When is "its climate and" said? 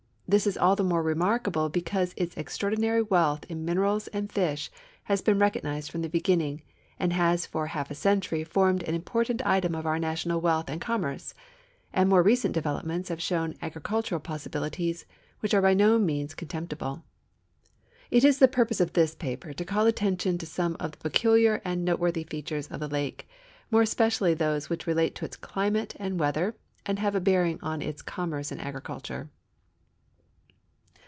25.25-26.17